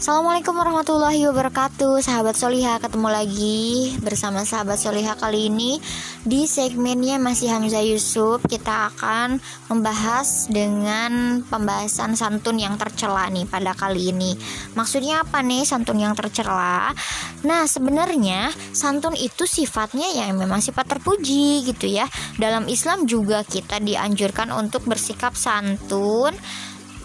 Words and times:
Assalamualaikum 0.00 0.56
warahmatullahi 0.56 1.28
wabarakatuh 1.28 2.00
Sahabat 2.00 2.32
Soliha 2.32 2.80
ketemu 2.80 3.12
lagi 3.12 3.92
bersama 4.00 4.48
sahabat 4.48 4.80
Soliha 4.80 5.12
kali 5.12 5.52
ini 5.52 5.76
Di 6.24 6.48
segmennya 6.48 7.20
masih 7.20 7.52
Hamzah 7.52 7.84
Yusuf 7.84 8.40
Kita 8.48 8.88
akan 8.88 9.36
membahas 9.68 10.48
dengan 10.48 11.44
pembahasan 11.44 12.16
santun 12.16 12.56
yang 12.56 12.80
tercela 12.80 13.28
nih 13.28 13.44
pada 13.44 13.76
kali 13.76 14.08
ini 14.08 14.40
Maksudnya 14.72 15.20
apa 15.20 15.44
nih 15.44 15.68
santun 15.68 16.00
yang 16.00 16.16
tercela? 16.16 16.96
Nah 17.44 17.68
sebenarnya 17.68 18.56
santun 18.72 19.12
itu 19.20 19.44
sifatnya 19.44 20.08
ya 20.16 20.32
memang 20.32 20.64
sifat 20.64 20.96
terpuji 20.96 21.68
gitu 21.68 21.92
ya 21.92 22.08
Dalam 22.40 22.72
Islam 22.72 23.04
juga 23.04 23.44
kita 23.44 23.76
dianjurkan 23.76 24.48
untuk 24.48 24.80
bersikap 24.88 25.36
santun 25.36 26.32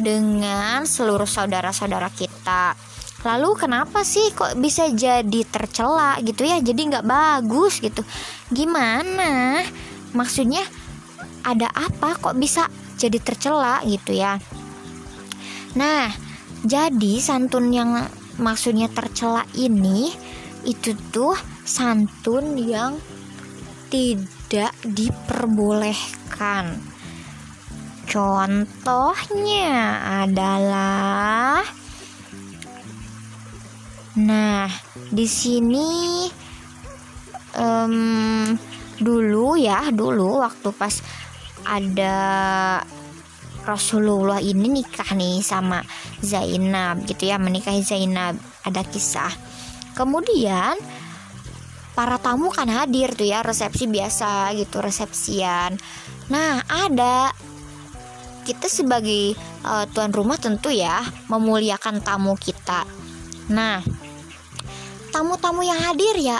dengan 0.00 0.88
seluruh 0.88 1.28
saudara-saudara 1.28 2.08
kita. 2.10 2.39
Lalu 3.20 3.52
kenapa 3.52 4.00
sih 4.00 4.32
kok 4.32 4.56
bisa 4.56 4.88
jadi 4.88 5.44
tercela 5.44 6.16
gitu 6.24 6.48
ya? 6.48 6.56
Jadi 6.64 6.88
nggak 6.88 7.04
bagus 7.04 7.84
gitu. 7.84 8.00
Gimana? 8.48 9.60
Maksudnya 10.16 10.64
ada 11.44 11.68
apa 11.72 12.16
kok 12.16 12.36
bisa 12.40 12.64
jadi 12.96 13.20
tercela 13.20 13.84
gitu 13.84 14.16
ya? 14.16 14.40
Nah, 15.76 16.08
jadi 16.64 17.12
santun 17.20 17.72
yang 17.72 18.08
maksudnya 18.40 18.88
tercela 18.88 19.44
ini 19.52 20.12
itu 20.64 20.96
tuh 21.12 21.36
santun 21.64 22.56
yang 22.56 22.96
tidak 23.92 24.72
diperbolehkan 24.84 26.80
Contohnya 28.10 30.02
adalah 30.26 31.62
Nah, 34.18 34.66
di 35.12 35.26
sini 35.30 36.26
um, 37.54 38.50
dulu 38.98 39.54
ya, 39.54 39.94
dulu 39.94 40.42
waktu 40.42 40.68
pas 40.74 40.98
ada 41.62 42.16
Rasulullah 43.62 44.40
ini 44.42 44.80
nikah 44.80 45.14
nih 45.14 45.44
sama 45.44 45.84
Zainab 46.24 47.06
gitu 47.06 47.30
ya, 47.30 47.38
menikahi 47.38 47.86
Zainab. 47.86 48.34
Ada 48.66 48.82
kisah. 48.82 49.30
Kemudian 49.94 50.74
para 51.94 52.16
tamu 52.18 52.50
kan 52.50 52.66
hadir 52.66 53.14
tuh 53.14 53.30
ya, 53.30 53.46
resepsi 53.46 53.86
biasa 53.86 54.56
gitu, 54.58 54.82
resepsian. 54.82 55.78
Nah, 56.32 56.64
ada 56.66 57.30
kita 58.42 58.66
sebagai 58.66 59.36
uh, 59.62 59.84
tuan 59.92 60.10
rumah 60.10 60.40
tentu 60.40 60.72
ya 60.72 61.04
memuliakan 61.28 62.00
tamu 62.02 62.34
kita. 62.34 62.88
Nah, 63.52 63.82
tamu-tamu 65.10 65.62
yang 65.66 65.78
hadir 65.78 66.16
ya, 66.18 66.38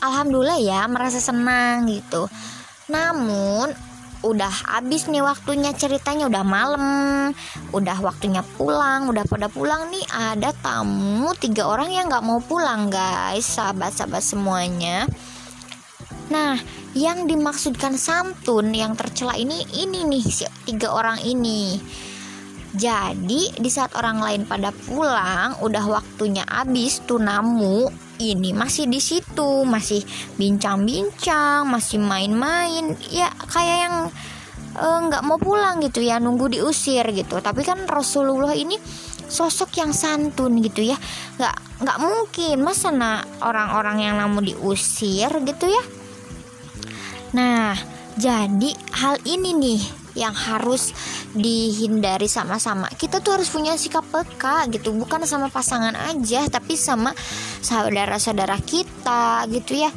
alhamdulillah 0.00 0.60
ya 0.60 0.80
merasa 0.88 1.18
senang 1.18 1.88
gitu. 1.88 2.28
Namun 2.88 3.72
udah 4.22 4.54
habis 4.70 5.10
nih 5.10 5.18
waktunya 5.18 5.74
ceritanya 5.74 6.30
udah 6.30 6.44
malam 6.46 6.84
udah 7.74 7.98
waktunya 7.98 8.46
pulang 8.54 9.10
udah 9.10 9.26
pada 9.26 9.50
pulang 9.50 9.90
nih 9.90 10.06
ada 10.14 10.54
tamu 10.62 11.34
tiga 11.42 11.66
orang 11.66 11.90
yang 11.90 12.06
nggak 12.06 12.22
mau 12.22 12.38
pulang 12.38 12.86
guys 12.86 13.42
sahabat-sahabat 13.58 14.22
semuanya. 14.22 15.10
Nah 16.30 16.54
yang 16.94 17.26
dimaksudkan 17.26 17.98
santun 17.98 18.70
yang 18.70 18.94
tercela 18.94 19.34
ini 19.34 19.66
ini 19.74 20.06
nih 20.06 20.22
si 20.22 20.46
tiga 20.70 20.94
orang 20.94 21.18
ini 21.26 21.82
jadi 22.72 23.42
di 23.52 23.68
saat 23.68 23.92
orang 24.00 24.24
lain 24.24 24.42
pada 24.48 24.72
pulang 24.72 25.60
udah 25.60 25.84
waktunya 25.92 26.40
habis 26.48 27.04
tuh 27.04 27.20
namu 27.20 27.92
ini 28.16 28.56
masih 28.56 28.88
di 28.88 28.96
situ 28.96 29.68
masih 29.68 30.00
bincang-bincang 30.40 31.68
masih 31.68 32.00
main-main. 32.00 32.96
Ya 33.12 33.28
kayak 33.52 33.78
yang 33.84 33.96
eh, 34.80 34.98
nggak 35.04 35.20
e, 35.20 35.26
mau 35.28 35.36
pulang 35.36 35.84
gitu 35.84 36.00
ya 36.00 36.16
nunggu 36.16 36.48
diusir 36.48 37.04
gitu. 37.12 37.44
Tapi 37.44 37.60
kan 37.60 37.84
Rasulullah 37.84 38.56
ini 38.56 38.80
sosok 39.28 39.76
yang 39.76 39.92
santun 39.92 40.56
gitu 40.64 40.80
ya. 40.80 40.96
Nggak 41.36 41.56
nggak 41.84 41.98
mungkin. 42.00 42.56
Masa 42.64 42.88
nah 42.88 43.20
orang-orang 43.44 44.00
yang 44.00 44.16
namu 44.16 44.40
diusir 44.40 45.28
gitu 45.28 45.66
ya? 45.68 45.84
Nah, 47.32 47.72
jadi 48.20 48.76
hal 48.92 49.16
ini 49.24 49.56
nih 49.56 50.01
yang 50.14 50.32
harus 50.32 50.92
dihindari 51.32 52.28
sama-sama. 52.28 52.88
Kita 52.92 53.20
tuh 53.24 53.40
harus 53.40 53.48
punya 53.48 53.76
sikap 53.76 54.04
peka 54.08 54.68
gitu, 54.68 54.92
bukan 54.92 55.24
sama 55.24 55.48
pasangan 55.48 55.96
aja, 55.96 56.44
tapi 56.48 56.76
sama 56.76 57.12
saudara-saudara 57.64 58.58
kita 58.62 59.46
gitu 59.48 59.80
ya. 59.80 59.90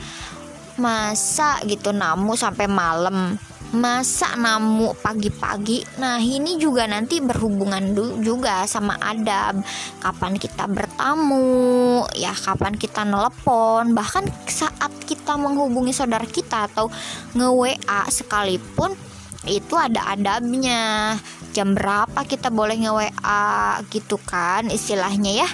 Masa 0.75 1.63
gitu 1.63 1.95
namu 1.95 2.35
sampai 2.35 2.67
malam 2.67 3.39
masa 3.75 4.39
namu 4.39 4.95
pagi-pagi 5.03 5.83
nah 5.99 6.21
ini 6.21 6.55
juga 6.55 6.87
nanti 6.87 7.19
berhubungan 7.19 7.91
juga 8.23 8.63
sama 8.69 8.95
adab 9.03 9.59
kapan 9.99 10.39
kita 10.39 10.69
bertamu 10.69 12.05
ya 12.15 12.31
kapan 12.31 12.79
kita 12.79 13.03
nelpon 13.03 13.91
bahkan 13.91 14.23
saat 14.47 14.91
kita 15.03 15.35
menghubungi 15.35 15.91
saudara 15.91 16.23
kita 16.23 16.71
atau 16.71 16.87
nge 17.35 17.49
WA 17.51 18.01
sekalipun 18.07 18.95
itu 19.47 19.73
ada 19.77 20.13
adabnya. 20.17 21.15
Jam 21.55 21.71
berapa 21.71 22.27
kita 22.27 22.51
boleh 22.51 22.75
nge 22.75 22.91
WA 22.91 23.79
gitu 23.87 24.19
kan 24.19 24.67
istilahnya 24.67 25.45
ya. 25.45 25.49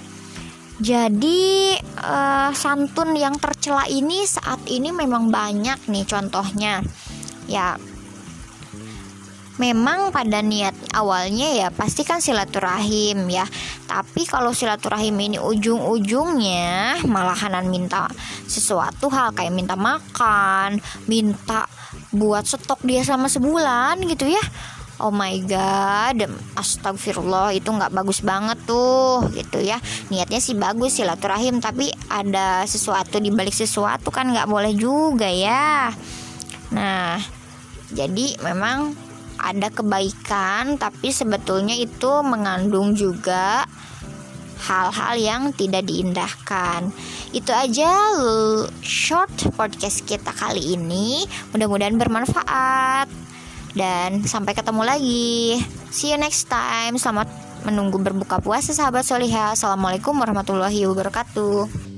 Jadi 0.81 1.77
uh, 2.01 2.49
santun 2.57 3.13
yang 3.13 3.37
tercela 3.37 3.85
ini 3.85 4.25
saat 4.25 4.65
ini 4.65 4.89
memang 4.89 5.29
banyak 5.29 5.85
nih 5.85 6.05
contohnya. 6.09 6.81
Ya 7.45 7.77
memang 9.59 10.15
pada 10.15 10.39
niat 10.39 10.73
awalnya 10.95 11.51
ya 11.51 11.67
pasti 11.73 12.07
kan 12.07 12.23
silaturahim 12.23 13.27
ya 13.27 13.43
tapi 13.89 14.23
kalau 14.23 14.55
silaturahim 14.55 15.15
ini 15.19 15.37
ujung-ujungnya 15.41 17.03
malahanan 17.09 17.67
minta 17.67 18.07
sesuatu 18.47 19.11
hal 19.11 19.35
kayak 19.35 19.51
minta 19.51 19.75
makan 19.75 20.79
minta 21.11 21.67
buat 22.15 22.47
stok 22.47 22.83
dia 22.87 23.03
sama 23.03 23.27
sebulan 23.27 23.99
gitu 24.07 24.31
ya 24.31 24.43
Oh 25.01 25.09
my 25.09 25.33
god, 25.49 26.29
astagfirullah 26.53 27.57
itu 27.57 27.73
nggak 27.73 27.89
bagus 27.89 28.21
banget 28.21 28.61
tuh 28.69 29.25
gitu 29.33 29.57
ya. 29.57 29.81
Niatnya 30.13 30.37
sih 30.37 30.53
bagus 30.53 31.01
silaturahim, 31.01 31.57
tapi 31.57 31.89
ada 32.05 32.61
sesuatu 32.69 33.17
di 33.17 33.33
balik 33.33 33.57
sesuatu 33.57 34.13
kan 34.13 34.29
nggak 34.29 34.45
boleh 34.45 34.77
juga 34.77 35.25
ya. 35.25 35.89
Nah, 36.69 37.17
jadi 37.89 38.37
memang 38.45 38.93
ada 39.41 39.73
kebaikan 39.73 40.77
tapi 40.77 41.09
sebetulnya 41.09 41.73
itu 41.73 42.21
mengandung 42.21 42.93
juga 42.93 43.65
hal-hal 44.61 45.13
yang 45.17 45.41
tidak 45.57 45.89
diindahkan. 45.89 46.93
Itu 47.33 47.49
aja 47.49 47.89
short 48.85 49.49
podcast 49.57 50.05
kita 50.05 50.29
kali 50.31 50.77
ini. 50.77 51.25
Mudah-mudahan 51.51 51.97
bermanfaat. 51.97 53.09
Dan 53.71 54.27
sampai 54.27 54.51
ketemu 54.51 54.83
lagi. 54.83 55.57
See 55.89 56.11
you 56.11 56.19
next 56.19 56.51
time. 56.51 56.99
Selamat 56.99 57.31
menunggu 57.63 57.97
berbuka 57.97 58.43
puasa 58.43 58.75
sahabat 58.75 59.07
solihah. 59.07 59.55
Assalamualaikum 59.55 60.11
warahmatullahi 60.11 60.85
wabarakatuh. 60.91 61.90